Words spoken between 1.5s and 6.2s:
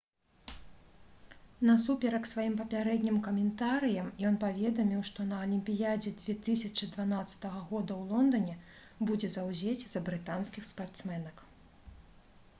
насуперак сваім папярэднім каментарыям ён паведаміў што на алімпіядзе